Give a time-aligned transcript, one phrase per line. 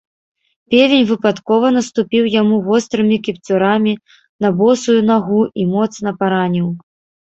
[0.73, 3.93] Певень выпадкова наступіў яму вострымі кіпцюрамі
[4.43, 6.79] на босую нагу і моцна параніў.